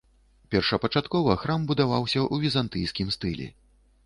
Першапачаткова 0.53 1.35
храм 1.41 1.67
будаваўся 1.73 2.19
ў 2.33 2.45
візантыйскім 2.47 3.13
стылі. 3.19 3.47